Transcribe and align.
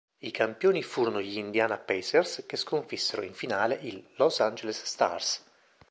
I 0.19 0.31
campioni 0.31 0.81
furono 0.81 1.21
gli 1.21 1.37
Indiana 1.37 1.77
Pacers, 1.77 2.45
che 2.47 2.57
sconfissero 2.57 3.21
in 3.21 3.35
finale 3.35 3.75
i 3.75 4.03
Los 4.15 4.39
Angeles 4.39 4.81
Stars. 4.83 5.45